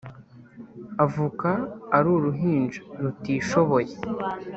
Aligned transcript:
avuka 1.05 1.49
ari 1.97 2.07
uruhinja 2.15 2.81
rutishoboye 3.01 3.93